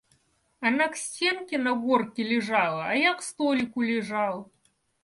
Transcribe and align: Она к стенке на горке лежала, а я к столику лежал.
Она 0.61 0.87
к 0.87 0.95
стенке 0.97 1.59
на 1.59 1.75
горке 1.75 2.23
лежала, 2.23 2.85
а 2.87 2.93
я 2.95 3.13
к 3.13 3.21
столику 3.21 3.83
лежал. 3.83 4.51